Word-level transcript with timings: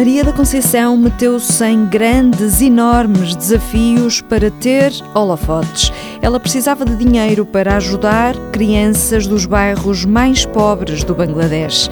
Maria 0.00 0.24
da 0.24 0.32
Conceição 0.32 0.96
meteu-se 0.96 1.62
em 1.62 1.84
grandes, 1.84 2.62
enormes 2.62 3.36
desafios 3.36 4.22
para 4.22 4.50
ter 4.50 4.90
holofotes. 5.14 5.92
Ela 6.22 6.40
precisava 6.40 6.86
de 6.86 6.96
dinheiro 6.96 7.44
para 7.44 7.76
ajudar 7.76 8.34
crianças 8.50 9.26
dos 9.26 9.44
bairros 9.44 10.06
mais 10.06 10.46
pobres 10.46 11.04
do 11.04 11.14
Bangladesh. 11.14 11.90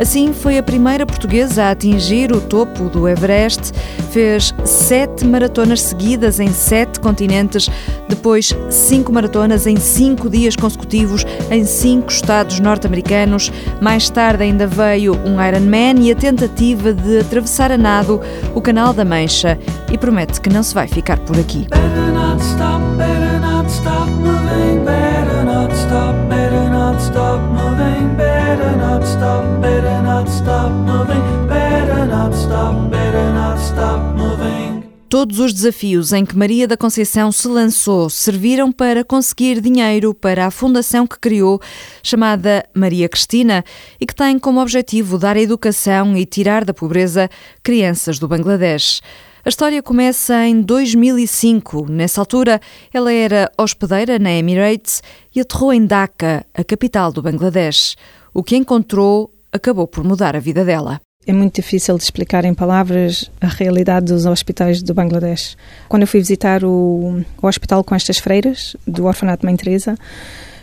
Assim, 0.00 0.32
foi 0.32 0.56
a 0.56 0.62
primeira 0.62 1.04
portuguesa 1.04 1.64
a 1.64 1.70
atingir 1.72 2.32
o 2.32 2.40
topo 2.40 2.84
do 2.84 3.06
Everest, 3.06 3.70
fez 4.10 4.54
sete 4.64 5.26
maratonas 5.26 5.82
seguidas 5.82 6.40
em 6.40 6.50
sete 6.50 6.98
continentes, 6.98 7.68
depois 8.08 8.56
cinco 8.70 9.12
maratonas 9.12 9.66
em 9.66 9.76
cinco 9.76 10.30
dias 10.30 10.56
consecutivos 10.56 11.26
em 11.50 11.66
cinco 11.66 12.10
estados 12.10 12.58
norte-americanos. 12.60 13.52
Mais 13.82 14.08
tarde 14.08 14.42
ainda 14.44 14.66
veio 14.66 15.14
um 15.22 15.36
Ironman 15.38 16.00
e 16.00 16.10
a 16.10 16.16
tentativa 16.16 16.94
de 16.94 17.18
atravessar 17.18 17.70
a 17.70 17.76
nado 17.76 18.22
o 18.54 18.60
Canal 18.62 18.94
da 18.94 19.04
Mancha 19.04 19.58
e 19.92 19.98
promete 19.98 20.40
que 20.40 20.48
não 20.48 20.62
se 20.62 20.74
vai 20.74 20.88
ficar 20.88 21.18
por 21.18 21.38
aqui. 21.38 21.66
Better 21.68 22.12
not 22.14 22.42
stop, 22.42 22.82
better 22.96 23.38
not 23.38 23.70
stop 23.70 24.10
moving, 24.12 24.82
better 24.82 25.44
not 25.44 25.74
stop, 25.74 26.14
better 26.30 26.69
not 26.90 27.02
stop 27.02 27.40
moving, 27.52 28.16
better 28.16 28.76
not 28.76 29.06
stop, 29.06 29.44
better 29.60 30.02
not 30.02 30.28
stop 30.28 30.72
moving, 30.72 31.46
better 31.46 32.04
not 32.06 32.34
stop, 32.34 32.90
better 32.90 33.32
not 33.32 33.58
stop 33.60 34.00
moving. 34.16 34.82
Todos 35.08 35.38
os 35.38 35.52
desafios 35.52 36.12
em 36.12 36.24
que 36.24 36.36
Maria 36.36 36.66
da 36.66 36.76
Conceição 36.76 37.30
se 37.30 37.46
lançou 37.46 38.10
serviram 38.10 38.72
para 38.72 39.04
conseguir 39.04 39.60
dinheiro 39.60 40.12
para 40.12 40.46
a 40.46 40.50
fundação 40.50 41.06
que 41.06 41.18
criou, 41.18 41.60
chamada 42.02 42.64
Maria 42.74 43.08
Cristina, 43.08 43.64
e 44.00 44.06
que 44.06 44.14
tem 44.14 44.36
como 44.38 44.60
objetivo 44.60 45.16
dar 45.16 45.36
educação 45.36 46.16
e 46.16 46.26
tirar 46.26 46.64
da 46.64 46.74
pobreza 46.74 47.30
crianças 47.62 48.18
do 48.18 48.26
Bangladesh. 48.26 49.00
A 49.42 49.48
história 49.48 49.82
começa 49.82 50.46
em 50.46 50.60
2005. 50.60 51.90
Nessa 51.90 52.20
altura, 52.20 52.60
ela 52.92 53.10
era 53.10 53.50
hospedeira 53.56 54.18
na 54.18 54.30
Emirates 54.30 55.02
e 55.34 55.40
aterrou 55.40 55.72
em 55.72 55.86
Dhaka, 55.86 56.44
a 56.52 56.62
capital 56.62 57.10
do 57.10 57.22
Bangladesh. 57.22 57.96
O 58.34 58.42
que 58.42 58.54
encontrou 58.54 59.32
acabou 59.50 59.86
por 59.86 60.04
mudar 60.04 60.36
a 60.36 60.40
vida 60.40 60.62
dela. 60.62 61.00
É 61.26 61.32
muito 61.32 61.54
difícil 61.54 61.96
de 61.96 62.04
explicar 62.04 62.44
em 62.44 62.52
palavras 62.52 63.30
a 63.40 63.46
realidade 63.46 64.12
dos 64.12 64.26
hospitais 64.26 64.82
do 64.82 64.92
Bangladesh. 64.92 65.56
Quando 65.88 66.02
eu 66.02 66.08
fui 66.08 66.20
visitar 66.20 66.62
o, 66.62 67.24
o 67.40 67.46
hospital 67.46 67.82
com 67.82 67.94
estas 67.94 68.18
freiras 68.18 68.76
do 68.86 69.06
orfanato 69.06 69.46
Mãe 69.46 69.56
Teresa, 69.56 69.96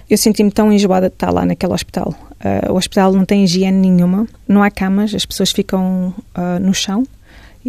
eu 0.07 0.19
senti-me 0.19 0.51
tão 0.51 0.71
enjoada 0.71 1.09
de 1.09 1.15
estar 1.15 1.31
lá 1.31 1.43
naquele 1.45 1.73
hospital. 1.73 2.13
Uh, 2.33 2.71
o 2.71 2.75
hospital 2.75 3.11
não 3.11 3.25
tem 3.25 3.43
higiene 3.43 3.89
nenhuma, 3.89 4.27
não 4.47 4.61
há 4.61 4.69
camas, 4.69 5.15
as 5.15 5.25
pessoas 5.25 5.51
ficam 5.51 6.13
uh, 6.35 6.59
no 6.61 6.75
chão 6.75 7.07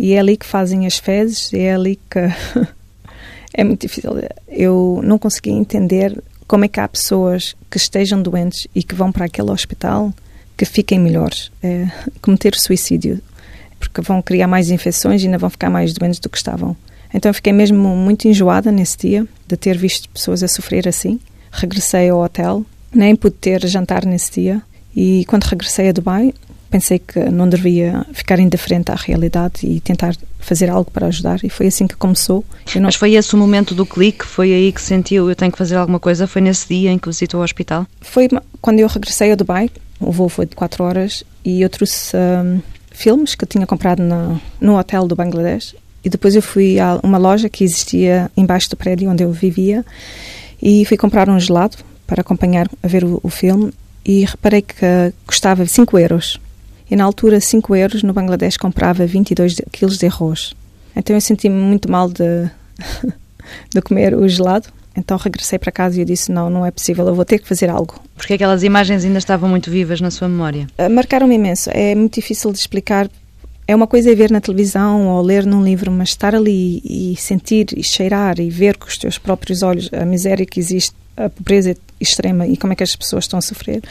e 0.01 0.13
é 0.15 0.21
ali 0.21 0.37
que 0.37 0.47
fazem 0.47 0.87
as 0.87 0.97
fezes, 0.97 1.53
é 1.53 1.75
ali 1.75 1.99
que. 2.09 2.21
é 3.53 3.65
muito 3.65 3.81
difícil. 3.81 4.13
Eu 4.47 5.01
não 5.03 5.19
consegui 5.19 5.51
entender 5.51 6.17
como 6.47 6.65
é 6.65 6.69
que 6.69 6.79
há 6.79 6.87
pessoas 6.87 7.57
que 7.69 7.79
estejam 7.79 8.23
doentes 8.23 8.69
e 8.73 8.85
que 8.85 8.95
vão 8.95 9.11
para 9.11 9.25
aquele 9.25 9.51
hospital 9.51 10.15
que 10.57 10.65
fiquem 10.65 11.01
melhores. 11.01 11.51
É, 11.61 11.89
cometer 12.23 12.55
suicídio, 12.55 13.21
porque 13.81 14.01
vão 14.01 14.23
criar 14.23 14.47
mais 14.47 14.71
infecções 14.71 15.21
e 15.21 15.25
ainda 15.25 15.37
vão 15.37 15.51
ficar 15.51 15.69
mais 15.69 15.93
doentes 15.93 16.21
do 16.21 16.29
que 16.29 16.37
estavam. 16.37 16.77
Então 17.13 17.35
fiquei 17.35 17.53
mesmo 17.53 17.97
muito 17.97 18.29
enjoada 18.29 18.71
nesse 18.71 18.99
dia 18.99 19.27
de 19.49 19.57
ter 19.57 19.77
visto 19.77 20.09
pessoas 20.11 20.45
a 20.45 20.49
sofrer 20.49 20.87
assim. 20.87 21.19
Regressei 21.51 22.09
ao 22.09 22.21
hotel, 22.21 22.65
nem 22.95 23.17
pude 23.17 23.35
ter 23.35 23.67
jantar 23.67 24.07
nesse 24.07 24.43
dia. 24.43 24.63
E 24.95 25.25
quando 25.25 25.43
regressei 25.43 25.89
a 25.89 25.93
Dubai, 25.93 26.33
pensei 26.71 26.99
que 26.99 27.19
não 27.31 27.49
devia 27.49 28.07
ficar 28.13 28.39
indiferente 28.39 28.93
à 28.93 28.95
realidade 28.95 29.67
e 29.67 29.81
tentar 29.81 30.15
fazer 30.39 30.71
algo 30.71 30.91
para 30.91 31.07
ajudar 31.07 31.41
e 31.43 31.51
foi 31.51 31.67
assim 31.67 31.87
que 31.87 31.97
começou. 31.97 32.45
Não... 32.75 32.83
Mas 32.83 32.95
foi 32.95 33.15
esse 33.15 33.35
o 33.35 33.39
momento 33.39 33.75
do 33.75 33.85
clique? 33.85 34.25
Foi 34.25 34.53
aí 34.53 34.73
que 34.73 34.81
sentiu 34.81 35.29
eu 35.29 35.37
tenho 35.37 35.51
que 35.51 35.59
fazer 35.59 35.77
alguma 35.77 35.99
coisa? 35.99 36.27
Foi 36.27 36.41
nesse 36.41 36.69
dia 36.69 36.91
em 36.91 36.99
que 36.99 37.09
visitou 37.09 37.41
o 37.41 37.45
hospital? 37.45 37.87
Foi 38.01 38.29
quando 38.61 38.81
eu 38.81 38.89
regressei 38.89 39.33
a 39.33 39.35
Dubai, 39.35 39.71
o 40.01 40.13
voo 40.13 40.29
foi 40.29 40.47
de 40.47 40.55
4 40.55 40.85
horas 40.85 41.25
e 41.45 41.63
eu 41.63 41.69
trouxe 41.69 42.17
um, 42.17 42.61
filmes 42.91 43.35
que 43.35 43.45
eu 43.45 43.49
tinha 43.49 43.67
comprado 43.67 44.03
na, 44.03 44.41
no 44.61 44.79
hotel 44.79 45.07
do 45.07 45.17
Bangladesh 45.17 45.75
e 46.05 46.09
depois 46.09 46.35
eu 46.35 46.43
fui 46.43 46.79
a 46.79 46.99
uma 47.03 47.19
loja 47.19 47.49
que 47.49 47.65
existia 47.65 48.31
embaixo 48.37 48.71
do 48.71 48.77
prédio 48.77 49.11
onde 49.11 49.25
eu 49.25 49.33
vivia 49.33 49.85
e 50.63 50.85
fui 50.85 50.97
comprar 50.97 51.29
um 51.29 51.39
gelado 51.39 51.77
para 52.07 52.21
acompanhar 52.21 52.69
a 52.83 52.89
ver 52.89 53.05
o, 53.05 53.21
o 53.23 53.29
filme 53.29 53.73
e 54.05 54.25
reparei 54.25 54.63
que 54.63 54.77
custava 55.27 55.67
5 55.67 55.99
euros 55.99 56.41
e 56.91 56.97
na 56.97 57.05
altura 57.05 57.41
5 57.41 57.75
euros 57.77 58.03
no 58.03 58.13
Bangladesh 58.13 58.57
comprava 58.57 59.07
22 59.07 59.57
quilos 59.71 59.99
de 59.99 60.07
arroz. 60.07 60.55
Então 60.97 61.15
eu 61.15 61.21
senti-me 61.21 61.55
muito 61.55 61.91
mal 61.91 62.09
de, 62.09 62.51
de 63.73 63.83
comer 63.83 64.15
o 64.15 64.29
gelado. 64.29 64.69
Então 64.97 65.17
regressei 65.17 65.59
para 65.59 65.71
casa 65.71 65.97
e 65.97 66.01
eu 66.01 66.05
disse: 66.05 66.33
Não, 66.33 66.51
não 66.51 66.67
é 66.67 66.71
possível, 66.71 67.07
eu 67.07 67.15
vou 67.15 67.25
ter 67.25 67.39
que 67.39 67.47
fazer 67.47 67.71
algo. 67.71 67.95
Porque 68.17 68.35
aquelas 68.35 68.65
imagens 68.65 69.05
ainda 69.05 69.19
estavam 69.19 69.49
muito 69.49 69.71
vivas 69.71 70.01
na 70.01 70.11
sua 70.11 70.29
memória? 70.29 70.67
Uh, 70.77 70.91
Marcaram-me 70.91 71.37
imenso. 71.37 71.71
É 71.73 71.95
muito 71.95 72.15
difícil 72.15 72.51
de 72.53 72.59
explicar. 72.59 73.09
É 73.67 73.77
uma 73.77 73.87
coisa 73.87 74.11
é 74.11 74.15
ver 74.15 74.31
na 74.31 74.41
televisão 74.41 75.09
ou 75.09 75.23
ler 75.23 75.45
num 75.45 75.63
livro, 75.63 75.93
mas 75.93 76.09
estar 76.09 76.35
ali 76.35 76.81
e 76.83 77.15
sentir 77.17 77.67
e 77.77 77.85
cheirar 77.85 78.41
e 78.41 78.49
ver 78.49 78.79
com 78.79 78.87
os 78.87 78.97
teus 78.97 79.19
próprios 79.19 79.63
olhos 79.63 79.91
a 79.93 80.07
miséria 80.07 80.47
que 80.47 80.59
existe, 80.59 80.95
a 81.15 81.29
pobreza 81.29 81.77
extrema 82.01 82.47
e 82.47 82.57
como 82.57 82.73
é 82.73 82.77
que 82.77 82.83
as 82.83 82.97
pessoas 82.97 83.25
estão 83.25 83.39
a 83.39 83.43
sofrer 83.43 83.83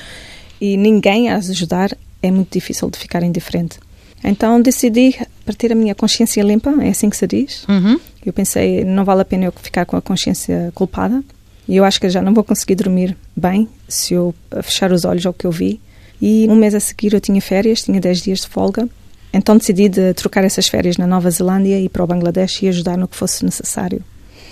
e 0.60 0.76
ninguém 0.76 1.30
a 1.30 1.36
ajudar, 1.38 1.96
é 2.22 2.32
muito 2.32 2.52
difícil 2.52 2.90
de 2.90 2.98
ficar 2.98 3.24
indiferente. 3.24 3.80
Então 4.24 4.62
decidi 4.62 5.16
para 5.46 5.54
ter 5.54 5.72
a 5.72 5.76
minha 5.76 5.96
consciência 5.96 6.42
limpa, 6.42 6.74
é 6.82 6.90
assim 6.90 7.10
que 7.10 7.18
se 7.18 7.28
diz. 7.28 7.66
Uhum. 7.68 8.00
Eu 8.26 8.34
pensei, 8.34 8.84
não 8.84 9.06
vale 9.06 9.22
a 9.22 9.26
pena 9.26 9.46
eu 9.46 9.52
ficar 9.52 9.86
com 9.86 9.96
a 9.96 10.02
consciência 10.02 10.72
culpada. 10.74 11.24
E 11.68 11.76
eu 11.76 11.84
acho 11.84 12.00
que 12.00 12.10
já 12.10 12.22
não 12.22 12.34
vou 12.34 12.44
conseguir 12.44 12.76
dormir 12.76 13.16
bem 13.36 13.68
se 13.88 14.14
eu 14.14 14.34
fechar 14.64 14.92
os 14.92 15.04
olhos 15.06 15.26
ao 15.26 15.34
que 15.34 15.46
eu 15.46 15.52
vi. 15.52 15.80
E 16.22 16.48
um 16.50 16.56
mês 16.56 16.74
a 16.74 16.80
seguir 16.80 17.14
eu 17.14 17.22
tinha 17.22 17.42
férias, 17.42 17.82
tinha 17.82 18.00
10 18.00 18.22
dias 18.22 18.40
de 18.40 18.48
folga. 18.48 18.90
Então 19.34 19.58
decidi 19.58 19.90
de 19.90 20.14
trocar 20.14 20.44
essas 20.44 20.68
férias 20.68 20.98
na 20.98 21.06
Nova 21.06 21.30
Zelândia 21.30 21.80
e 21.80 21.90
para 21.90 22.04
o 22.04 22.08
Bangladesh 22.08 22.64
e 22.64 22.68
ajudar 22.70 22.98
no 22.98 23.08
que 23.08 23.16
fosse 23.16 23.44
necessário. 23.44 24.02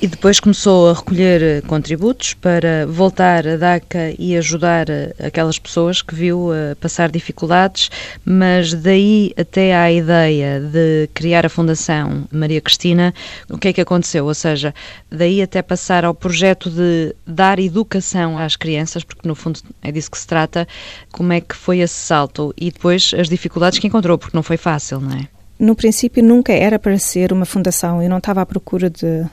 E 0.02 0.08
depois 0.08 0.42
começou 0.42 0.90
a 0.90 0.94
recolher 0.94 1.42
eh, 1.42 1.62
contributos 1.62 2.34
para 2.34 2.86
voltar 2.86 3.48
a 3.48 3.56
DACA 3.56 4.14
e 4.20 4.36
ajudar 4.36 4.90
eh, 4.90 5.16
aquelas 5.18 5.58
pessoas 5.58 6.02
que 6.02 6.14
viu 6.14 6.50
uh, 6.50 6.76
passar 6.82 7.10
dificuldades, 7.10 7.90
mas 8.26 8.74
daí 8.74 9.34
até 9.38 9.74
à 9.74 9.90
ideia 9.90 10.60
de 10.60 11.10
criar 11.14 11.46
a 11.46 11.50
Fundação 11.50 12.28
Maria 12.30 12.60
Cristina, 12.60 13.14
o 13.50 13.58
que 13.58 13.70
é 13.70 13.74
que 13.74 13.80
aconteceu? 13.80 14.26
Ou 14.26 14.34
seja, 14.34 14.76
daí 15.10 15.42
até 15.42 15.62
passar 15.62 16.04
ao 16.04 16.14
projeto 16.14 16.70
de 16.70 17.16
dar 17.26 17.58
educação 17.58 18.38
às 18.38 18.58
crianças, 18.58 19.04
porque 19.04 19.28
no 19.28 19.34
fundo 19.34 19.62
é 19.82 19.94
disso 19.94 20.12
que 20.12 20.20
se 20.20 20.28
trata, 20.28 20.68
como 21.10 21.32
é 21.32 21.40
que 21.40 21.56
foi 21.56 21.80
esse 21.80 21.96
salto? 21.96 22.54
E 22.58 22.70
depois 22.70 23.14
as 23.18 23.30
dificuldades 23.30 23.80
que 23.80 23.88
encontrou, 23.88 24.18
porque 24.18 24.36
não 24.36 24.44
foi 24.44 24.58
fácil, 24.58 25.00
não 25.00 25.16
é? 25.16 25.35
No 25.58 25.76
princípio 25.76 26.24
nunca 26.24 26.54
era 26.54 26.78
para 26.78 26.98
ser 27.00 27.32
uma 27.32 27.46
fundação. 27.46 28.02
Eu 28.02 28.10
não 28.10 28.18
estava 28.18 28.42
à 28.42 28.46
procura 28.46 28.90
de, 28.90 29.24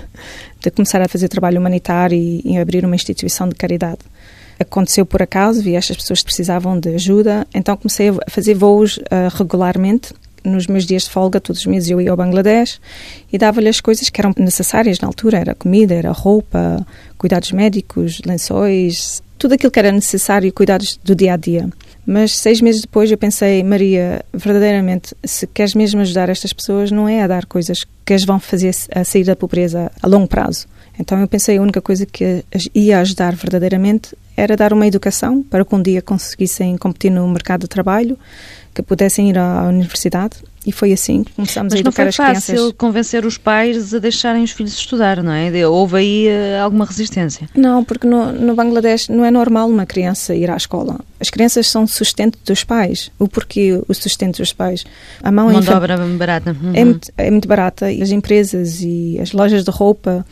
de 0.60 0.70
começar 0.70 1.00
a 1.00 1.08
fazer 1.08 1.28
trabalho 1.28 1.60
humanitário 1.60 2.16
e, 2.16 2.42
e, 2.44 2.58
abrir 2.58 2.84
uma 2.84 2.94
instituição 2.94 3.48
de 3.48 3.54
caridade. 3.54 4.00
Aconteceu 4.58 5.06
por 5.06 5.22
acaso, 5.22 5.62
vi 5.62 5.76
estas 5.76 5.96
pessoas 5.96 6.18
que 6.18 6.26
precisavam 6.26 6.78
de 6.78 6.94
ajuda, 6.94 7.46
então 7.54 7.76
comecei 7.76 8.08
a 8.08 8.14
fazer 8.28 8.54
voos 8.54 8.96
uh, 8.96 9.36
regularmente. 9.36 10.12
Nos 10.44 10.66
meus 10.66 10.86
dias 10.86 11.02
de 11.02 11.10
folga, 11.10 11.40
todos 11.40 11.60
os 11.60 11.66
meses 11.66 11.90
eu 11.90 12.00
ia 12.00 12.10
ao 12.10 12.16
Bangladesh 12.16 12.80
e 13.30 13.36
dava-lhe 13.36 13.68
as 13.68 13.80
coisas 13.80 14.08
que 14.08 14.20
eram 14.20 14.32
necessárias 14.36 14.98
na 15.00 15.06
altura: 15.06 15.38
era 15.38 15.54
comida, 15.54 15.94
era 15.94 16.10
roupa, 16.10 16.84
cuidados 17.18 17.52
médicos, 17.52 18.20
lençóis, 18.24 19.22
tudo 19.36 19.54
aquilo 19.54 19.70
que 19.70 19.78
era 19.78 19.92
necessário, 19.92 20.52
cuidados 20.52 20.98
do 21.04 21.14
dia 21.14 21.34
a 21.34 21.36
dia. 21.36 21.68
Mas 22.10 22.38
seis 22.38 22.62
meses 22.62 22.80
depois 22.80 23.10
eu 23.10 23.18
pensei, 23.18 23.62
Maria, 23.62 24.24
verdadeiramente, 24.32 25.14
se 25.22 25.46
queres 25.46 25.74
mesmo 25.74 26.00
ajudar 26.00 26.30
estas 26.30 26.54
pessoas, 26.54 26.90
não 26.90 27.06
é 27.06 27.20
a 27.20 27.26
dar 27.26 27.44
coisas 27.44 27.84
que 28.02 28.14
as 28.14 28.24
vão 28.24 28.40
fazer 28.40 28.74
a 28.94 29.04
sair 29.04 29.24
da 29.24 29.36
pobreza 29.36 29.92
a 30.02 30.06
longo 30.08 30.26
prazo. 30.26 30.66
Então 30.98 31.20
eu 31.20 31.28
pensei 31.28 31.58
a 31.58 31.60
única 31.60 31.82
coisa 31.82 32.06
que 32.06 32.42
ia 32.74 33.00
ajudar 33.00 33.36
verdadeiramente 33.36 34.16
era 34.34 34.56
dar 34.56 34.72
uma 34.72 34.86
educação 34.86 35.42
para 35.42 35.62
que 35.66 35.74
um 35.74 35.82
dia 35.82 36.00
conseguissem 36.00 36.78
competir 36.78 37.10
no 37.10 37.28
mercado 37.28 37.62
de 37.62 37.68
trabalho, 37.68 38.18
que 38.74 38.82
pudessem 38.82 39.30
ir 39.30 39.38
à 39.38 39.68
universidade 39.68 40.36
e 40.66 40.72
foi 40.72 40.92
assim 40.92 41.24
que 41.24 41.32
começámos 41.32 41.72
Mas 41.72 41.78
a 41.78 41.80
educar 41.80 42.06
as 42.06 42.16
crianças. 42.16 42.34
Mas 42.34 42.48
não 42.48 42.56
foi 42.56 42.66
fácil 42.66 42.74
convencer 42.74 43.24
os 43.24 43.38
pais 43.38 43.94
a 43.94 43.98
deixarem 43.98 44.42
os 44.42 44.50
filhos 44.50 44.74
estudar, 44.74 45.22
não 45.22 45.32
é? 45.32 45.66
Houve 45.66 45.96
aí 45.96 46.26
uh, 46.28 46.62
alguma 46.62 46.84
resistência? 46.84 47.48
Não, 47.56 47.82
porque 47.82 48.06
no, 48.06 48.32
no 48.32 48.54
Bangladesh 48.54 49.08
não 49.08 49.24
é 49.24 49.30
normal 49.30 49.68
uma 49.68 49.86
criança 49.86 50.34
ir 50.34 50.50
à 50.50 50.56
escola. 50.56 51.00
As 51.18 51.30
crianças 51.30 51.66
são 51.68 51.86
sustento 51.86 52.38
dos 52.44 52.64
pais. 52.64 53.10
O 53.18 53.26
porquê 53.26 53.80
o 53.88 53.94
sustento 53.94 54.38
dos 54.38 54.52
pais? 54.52 54.84
A 55.22 55.32
mão, 55.32 55.50
mão 55.50 55.60
de 55.60 55.70
obra 55.70 55.96
barata. 55.96 56.54
Uhum. 56.60 56.72
É, 56.74 56.84
muito, 56.84 57.12
é 57.16 57.30
muito 57.30 57.48
barata 57.48 57.90
e 57.90 58.02
as 58.02 58.10
empresas 58.10 58.82
e 58.82 59.18
as 59.20 59.32
lojas 59.32 59.64
de 59.64 59.70
roupa 59.70 60.26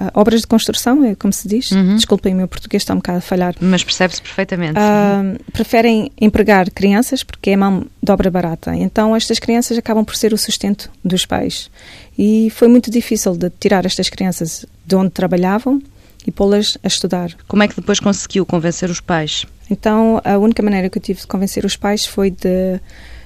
uh, 0.00 0.10
obras 0.14 0.40
de 0.40 0.46
construção, 0.46 1.04
é 1.04 1.14
como 1.14 1.32
se 1.32 1.48
diz. 1.48 1.70
Uhum. 1.70 1.96
Desculpem, 1.96 2.34
o 2.34 2.36
meu 2.36 2.48
português 2.48 2.82
está 2.82 2.94
um 2.94 2.98
bocado 2.98 3.18
a 3.18 3.20
falhar. 3.20 3.54
Mas 3.60 3.84
percebe-se 3.84 4.22
perfeitamente. 4.22 4.78
Uh, 4.78 5.52
preferem 5.52 6.10
empregar 6.20 6.70
crianças 6.70 7.22
porque 7.22 7.50
é 7.50 7.56
mão 7.56 7.86
de 8.02 8.12
obra 8.12 8.30
barata. 8.30 8.74
Então, 8.74 9.14
estas 9.14 9.38
crianças 9.38 9.78
acabam 9.78 10.04
por 10.04 10.16
ser 10.16 10.32
o 10.32 10.38
sustento 10.38 10.90
dos 11.04 11.26
pais. 11.26 11.70
E 12.18 12.50
foi 12.50 12.68
muito 12.68 12.90
difícil 12.90 13.36
de 13.36 13.50
tirar 13.50 13.86
estas 13.86 14.08
crianças 14.08 14.66
de 14.84 14.96
onde 14.96 15.10
trabalhavam 15.10 15.80
e 16.26 16.30
pô-las 16.30 16.76
a 16.82 16.86
estudar. 16.86 17.30
Como 17.46 17.62
é 17.62 17.68
que 17.68 17.76
depois 17.76 18.00
conseguiu 18.00 18.44
convencer 18.44 18.90
os 18.90 19.00
pais? 19.00 19.46
Então, 19.70 20.20
a 20.24 20.38
única 20.38 20.62
maneira 20.62 20.88
que 20.88 20.98
eu 20.98 21.02
tive 21.02 21.20
de 21.20 21.26
convencer 21.26 21.64
os 21.64 21.76
pais 21.76 22.06
foi 22.06 22.30
de 22.30 22.80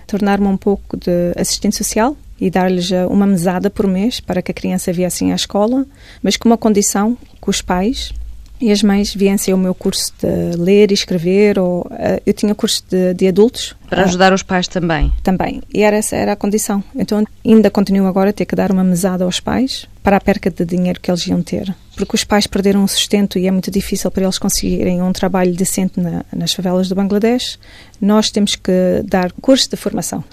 tornar-me 0.07 0.47
um 0.47 0.57
pouco 0.57 0.97
de 0.97 1.33
assistente 1.37 1.77
social 1.77 2.17
e 2.43 2.51
dar-lhes 2.51 2.91
eh, 2.91 3.07
uma 3.07 3.25
mesada 3.25 3.71
por 3.71 3.87
mês 3.87 4.19
para 4.19 4.43
que 4.43 4.51
a 4.51 4.55
criança 4.55 4.93
viesse 4.93 5.31
à 5.31 5.35
escola, 5.37 5.87
mas 6.21 6.37
com 6.37 6.49
uma 6.49 6.59
condição 6.59 7.17
que 7.41 7.49
os 7.49 7.63
pais 7.63 8.13
e 8.61 8.73
as 8.73 8.83
mães 8.83 9.15
viessem 9.15 9.53
ao 9.53 9.59
meu 9.59 9.73
curso 9.73 10.13
de 10.19 10.57
ler 10.57 10.91
e 10.91 10.95
escrever, 10.95 11.57
ou 11.57 11.83
uh, 11.83 12.21
eu 12.27 12.33
tinha 12.33 12.53
curso 12.53 12.85
de, 12.89 13.15
de 13.15 13.29
adultos. 13.29 13.77
Para 13.89 14.05
ajudar 14.05 14.33
os 14.33 14.43
pais 14.43 14.67
também? 14.67 15.13
Também. 15.23 15.63
E 15.73 15.83
era, 15.83 15.97
essa 15.97 16.17
era 16.17 16.33
a 16.33 16.37
condição. 16.37 16.83
Então 16.97 17.25
ainda 17.45 17.71
continuo 17.71 18.09
agora 18.09 18.31
a 18.31 18.33
ter 18.33 18.45
que 18.45 18.57
dar 18.57 18.73
uma 18.73 18.85
mesada 18.85 19.25
aos 19.25 19.39
pais 19.39 19.87
para 20.03 20.17
a 20.17 20.21
perca 20.21 20.51
de 20.51 20.65
dinheiro 20.65 21.01
que 21.01 21.11
eles 21.11 21.27
iam 21.27 21.43
ter. 21.43 21.75
Porque 21.97 22.17
os 22.17 22.25
pais 22.25 22.47
perderam 22.47 22.83
o 22.85 22.89
sustento 22.89 23.39
e 23.39 23.47
é 23.47 23.51
muito 23.51 23.71
difícil 23.71 24.11
para 24.11 24.25
eles 24.25 24.39
conseguirem 24.39 25.03
um 25.03 25.13
trabalho 25.13 25.55
decente 25.55 26.01
na, 26.01 26.25
nas 26.33 26.53
favelas 26.53 26.89
do 26.89 26.95
Bangladesh. 26.95 27.59
Nós 28.01 28.31
temos 28.31 28.55
que 28.57 29.03
dar 29.05 29.31
curso 29.33 29.69
de 29.69 29.77
formação 29.77 30.25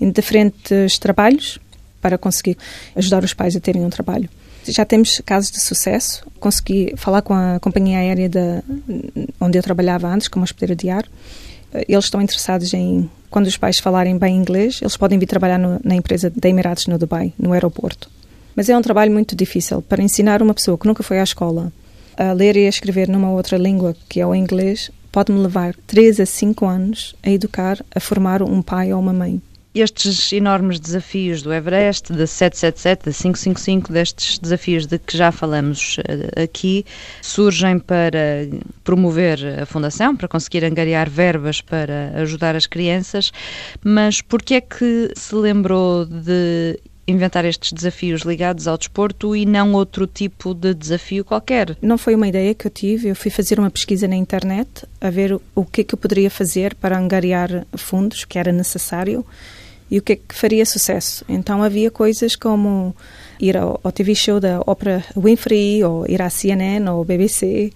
em 0.00 0.10
diferentes 0.10 0.98
trabalhos 0.98 1.58
para 2.00 2.16
conseguir 2.16 2.56
ajudar 2.94 3.24
os 3.24 3.34
pais 3.34 3.56
a 3.56 3.60
terem 3.60 3.84
um 3.84 3.90
trabalho 3.90 4.28
já 4.72 4.84
temos 4.84 5.20
casos 5.24 5.50
de 5.50 5.60
sucesso. 5.60 6.26
Consegui 6.38 6.92
falar 6.96 7.22
com 7.22 7.34
a 7.34 7.58
companhia 7.60 7.98
aérea 7.98 8.28
de, 8.28 8.62
onde 9.40 9.58
eu 9.58 9.62
trabalhava 9.62 10.08
antes, 10.08 10.28
como 10.28 10.44
hospedeira 10.44 10.76
de 10.76 10.90
ar. 10.90 11.04
Eles 11.88 12.04
estão 12.04 12.20
interessados 12.20 12.72
em, 12.72 13.10
quando 13.30 13.46
os 13.46 13.56
pais 13.56 13.78
falarem 13.78 14.16
bem 14.16 14.36
inglês, 14.36 14.80
eles 14.80 14.96
podem 14.96 15.18
vir 15.18 15.26
trabalhar 15.26 15.58
no, 15.58 15.80
na 15.84 15.94
empresa 15.94 16.32
da 16.34 16.48
Emirados 16.48 16.86
no 16.86 16.98
Dubai, 16.98 17.32
no 17.38 17.52
aeroporto. 17.52 18.10
Mas 18.58 18.68
é 18.68 18.76
um 18.76 18.82
trabalho 18.82 19.12
muito 19.12 19.36
difícil 19.36 19.80
para 19.80 20.02
ensinar 20.02 20.42
uma 20.42 20.52
pessoa 20.52 20.76
que 20.76 20.84
nunca 20.84 21.04
foi 21.04 21.20
à 21.20 21.22
escola 21.22 21.72
a 22.16 22.32
ler 22.32 22.56
e 22.56 22.66
a 22.66 22.68
escrever 22.68 23.08
numa 23.08 23.30
outra 23.30 23.56
língua, 23.56 23.94
que 24.08 24.18
é 24.18 24.26
o 24.26 24.34
inglês, 24.34 24.90
pode-me 25.12 25.38
levar 25.38 25.76
3 25.86 26.18
a 26.18 26.26
5 26.26 26.66
anos 26.66 27.14
a 27.22 27.30
educar, 27.30 27.78
a 27.94 28.00
formar 28.00 28.42
um 28.42 28.60
pai 28.60 28.92
ou 28.92 28.98
uma 28.98 29.12
mãe. 29.12 29.40
Estes 29.72 30.32
enormes 30.32 30.80
desafios 30.80 31.40
do 31.40 31.54
Everest, 31.54 32.12
da 32.12 32.26
777, 32.26 33.04
da 33.04 33.12
555, 33.12 33.92
destes 33.92 34.38
desafios 34.40 34.86
de 34.88 34.98
que 34.98 35.16
já 35.16 35.30
falamos 35.30 35.98
eh, 36.08 36.42
aqui, 36.42 36.84
surgem 37.22 37.78
para 37.78 38.48
promover 38.82 39.38
a 39.62 39.66
Fundação, 39.66 40.16
para 40.16 40.26
conseguir 40.26 40.64
angariar 40.64 41.08
verbas 41.08 41.60
para 41.60 42.10
ajudar 42.16 42.56
as 42.56 42.66
crianças, 42.66 43.30
mas 43.84 44.20
por 44.20 44.42
que 44.42 44.54
é 44.54 44.60
que 44.60 45.12
se 45.14 45.32
lembrou 45.36 46.04
de 46.04 46.76
inventar 47.08 47.44
estes 47.44 47.72
desafios 47.72 48.20
ligados 48.20 48.68
ao 48.68 48.76
desporto 48.76 49.34
e 49.34 49.46
não 49.46 49.72
outro 49.72 50.06
tipo 50.06 50.52
de 50.52 50.74
desafio 50.74 51.24
qualquer? 51.24 51.76
Não 51.80 51.96
foi 51.96 52.14
uma 52.14 52.28
ideia 52.28 52.54
que 52.54 52.66
eu 52.66 52.70
tive, 52.70 53.08
eu 53.08 53.16
fui 53.16 53.30
fazer 53.30 53.58
uma 53.58 53.70
pesquisa 53.70 54.06
na 54.06 54.14
internet 54.14 54.86
a 55.00 55.08
ver 55.08 55.40
o 55.54 55.64
que 55.64 55.80
é 55.80 55.84
que 55.84 55.94
eu 55.94 55.98
poderia 55.98 56.30
fazer 56.30 56.74
para 56.74 56.98
angariar 56.98 57.66
fundos, 57.74 58.24
que 58.24 58.38
era 58.38 58.52
necessário 58.52 59.24
e 59.90 59.98
o 59.98 60.02
que 60.02 60.12
é 60.12 60.16
que 60.16 60.34
faria 60.34 60.66
sucesso. 60.66 61.24
Então 61.28 61.62
havia 61.62 61.90
coisas 61.90 62.36
como 62.36 62.94
ir 63.40 63.56
ao, 63.56 63.80
ao 63.82 63.90
TV 63.90 64.14
show 64.14 64.38
da 64.38 64.60
Oprah 64.66 65.02
Winfrey 65.16 65.82
ou 65.84 66.06
ir 66.06 66.20
à 66.20 66.28
CNN 66.28 66.88
ou 66.90 67.04
BBC, 67.04 67.72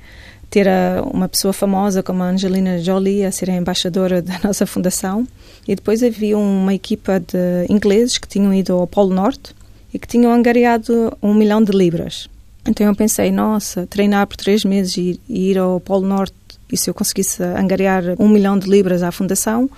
ter 0.53 0.69
a, 0.69 1.03
uma 1.11 1.31
pessoa 1.31 1.51
famosa 1.55 2.03
como 2.03 2.23
a 2.23 2.29
Angelina 2.29 2.79
Jolie 2.79 3.25
a 3.25 3.33
ser 3.33 3.49
a 3.49 3.55
embaixadora 3.55 4.21
da 4.21 4.39
nossa 4.45 4.67
fundação. 4.67 5.27
E 5.67 5.75
depois 5.75 6.03
havia 6.03 6.37
uma 6.37 6.75
equipa 6.75 7.19
de 7.19 7.73
ingleses 7.73 8.19
que 8.19 8.29
tinham 8.29 8.53
ido 8.53 8.75
ao 8.75 8.87
Polo 8.87 9.15
Norte 9.15 9.55
e 9.95 9.99
que 9.99 10.07
tinham 10.07 10.31
angariado 10.31 11.17
um 11.23 11.33
milhão 11.33 11.65
de 11.65 11.73
libras. 11.73 12.29
Então 12.69 12.87
eu 12.87 12.95
pensei, 12.95 13.33
nossa, 13.33 13.87
treinar 13.87 14.27
por 14.27 14.37
três 14.37 14.63
meses 14.63 14.97
e, 14.99 15.21
e 15.27 15.51
ir 15.51 15.59
ao 15.59 15.81
Polo 15.81 16.07
Norte 16.07 16.35
e 16.71 16.77
se 16.77 16.89
eu 16.89 16.95
conseguisse 16.95 17.43
angariar 17.43 18.03
um 18.19 18.29
milhão 18.29 18.59
de 18.59 18.69
libras 18.69 19.03
à 19.03 19.11
fundação, 19.11 19.71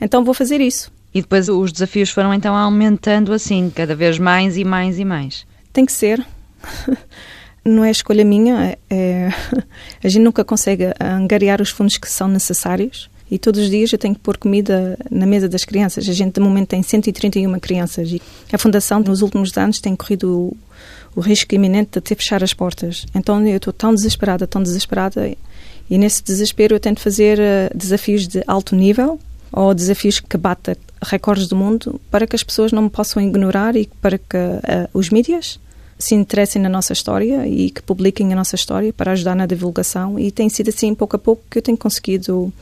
então 0.00 0.24
vou 0.24 0.34
fazer 0.34 0.60
isso. 0.60 0.90
E 1.14 1.20
depois 1.20 1.48
os 1.48 1.72
desafios 1.72 2.10
foram 2.10 2.32
então 2.32 2.54
aumentando 2.56 3.34
assim, 3.34 3.70
cada 3.74 3.94
vez 3.94 4.18
mais 4.18 4.56
e 4.56 4.64
mais 4.64 4.98
e 4.98 5.04
mais. 5.04 5.46
Tem 5.72 5.84
que 5.84 5.92
ser. 5.92 6.24
Não 7.64 7.84
é 7.84 7.90
escolha 7.90 8.24
minha, 8.24 8.76
é... 8.90 9.28
a 10.02 10.08
gente 10.08 10.22
nunca 10.22 10.44
consegue 10.44 10.86
angariar 11.00 11.60
os 11.60 11.70
fundos 11.70 11.96
que 11.96 12.10
são 12.10 12.28
necessários 12.28 13.10
e 13.32 13.38
todos 13.38 13.62
os 13.62 13.70
dias 13.70 13.90
eu 13.90 13.98
tenho 13.98 14.14
que 14.14 14.20
pôr 14.20 14.36
comida 14.36 14.98
na 15.10 15.24
mesa 15.24 15.48
das 15.48 15.64
crianças. 15.64 16.06
A 16.06 16.12
gente, 16.12 16.34
de 16.34 16.40
momento, 16.40 16.68
tem 16.68 16.82
131 16.82 17.58
crianças 17.60 18.12
e 18.12 18.20
a 18.52 18.58
Fundação, 18.58 19.00
nos 19.00 19.22
últimos 19.22 19.56
anos, 19.56 19.80
tem 19.80 19.96
corrido 19.96 20.28
o, 20.38 20.56
o 21.16 21.20
risco 21.22 21.54
iminente 21.54 21.92
de 21.92 22.00
ter 22.02 22.14
fechar 22.14 22.44
as 22.44 22.52
portas. 22.52 23.06
Então 23.14 23.46
eu 23.46 23.56
estou 23.56 23.72
tão 23.72 23.94
desesperada, 23.94 24.46
tão 24.46 24.62
desesperada 24.62 25.34
e 25.88 25.98
nesse 25.98 26.22
desespero 26.22 26.74
eu 26.74 26.80
tento 26.80 27.00
fazer 27.00 27.38
uh, 27.38 27.74
desafios 27.74 28.28
de 28.28 28.42
alto 28.46 28.76
nível 28.76 29.18
ou 29.50 29.72
desafios 29.72 30.20
que 30.20 30.36
batem 30.36 30.76
recordes 31.02 31.48
do 31.48 31.56
mundo 31.56 31.98
para 32.10 32.26
que 32.26 32.36
as 32.36 32.42
pessoas 32.42 32.70
não 32.70 32.82
me 32.82 32.90
possam 32.90 33.22
ignorar 33.22 33.76
e 33.76 33.88
para 34.02 34.18
que 34.18 34.36
uh, 34.36 34.88
os 34.92 35.08
mídias 35.08 35.58
se 36.02 36.14
interessem 36.14 36.60
na 36.60 36.68
nossa 36.68 36.92
história 36.92 37.46
e 37.46 37.70
que 37.70 37.82
publiquem 37.82 38.32
a 38.32 38.36
nossa 38.36 38.56
história 38.56 38.92
para 38.92 39.12
ajudar 39.12 39.34
na 39.34 39.46
divulgação 39.46 40.18
e 40.18 40.30
tem 40.30 40.48
sido 40.48 40.70
assim 40.70 40.94
pouco 40.94 41.16
a 41.16 41.18
pouco 41.18 41.42
que 41.50 41.58
eu 41.58 41.62
tenho 41.62 41.78
conseguido 41.78 42.52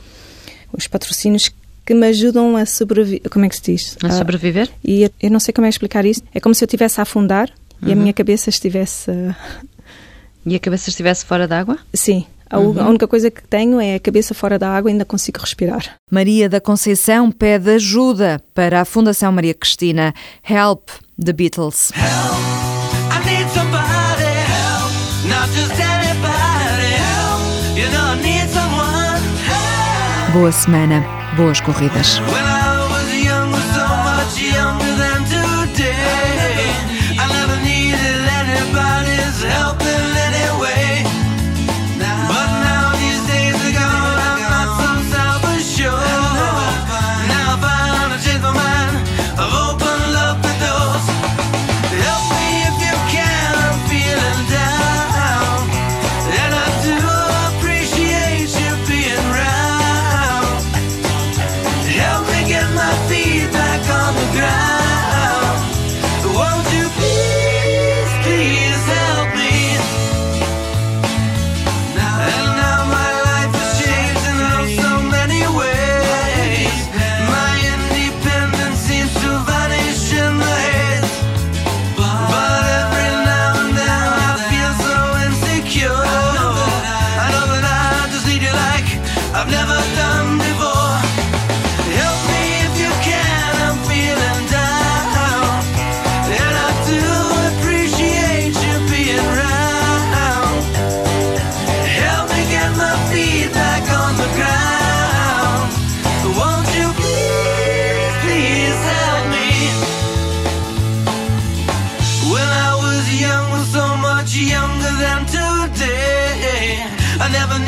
os 0.71 0.87
patrocínios 0.87 1.51
que 1.85 1.93
me 1.93 2.07
ajudam 2.07 2.55
a 2.55 2.65
sobreviver, 2.65 3.29
como 3.29 3.45
é 3.45 3.49
que 3.49 3.55
se 3.55 3.61
diz? 3.63 3.97
A 4.03 4.11
sobreviver? 4.11 4.67
Uh, 4.67 4.71
e 4.83 5.11
eu 5.21 5.31
não 5.31 5.39
sei 5.39 5.53
como 5.53 5.65
é 5.65 5.69
explicar 5.69 6.05
isso. 6.05 6.21
É 6.33 6.39
como 6.39 6.53
se 6.53 6.63
eu 6.63 6.67
estivesse 6.67 6.99
a 6.99 7.03
afundar 7.03 7.49
uhum. 7.81 7.89
e 7.89 7.91
a 7.91 7.95
uhum. 7.95 8.01
minha 8.01 8.13
cabeça 8.13 8.49
estivesse... 8.49 9.09
Uh... 9.09 9.35
E 10.43 10.55
a 10.55 10.59
cabeça 10.59 10.89
estivesse 10.89 11.23
fora 11.23 11.47
d'água? 11.47 11.77
Sim, 11.93 12.25
a, 12.49 12.57
uhum. 12.57 12.89
única 12.89 13.07
coisa 13.07 13.29
que 13.29 13.43
tenho 13.47 13.79
é 13.79 13.93
a 13.93 13.99
cabeça 13.99 14.33
fora 14.33 14.57
da 14.57 14.69
água 14.69 14.89
e 14.89 14.93
ainda 14.93 15.05
consigo 15.05 15.39
respirar. 15.39 15.97
Maria 16.09 16.49
da 16.49 16.59
Conceição 16.59 17.31
pede 17.31 17.69
ajuda 17.69 18.41
para 18.55 18.81
a 18.81 18.85
Fundação 18.85 19.31
Maria 19.31 19.53
Cristina. 19.53 20.15
Help 20.43 20.89
the 21.23 21.31
Beatles. 21.31 21.91
Help, 21.91 22.70
Boa 30.33 30.51
semana, 30.51 31.03
boas 31.35 31.59
corridas. 31.59 32.21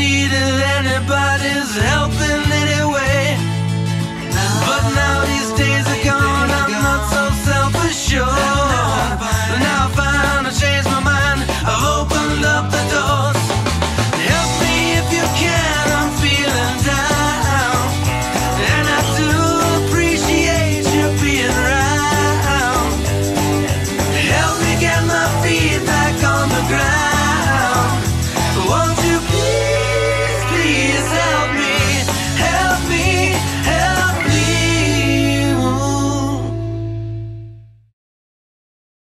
needed 0.03 0.59
anybody's 0.79 1.75
help. 1.77 2.32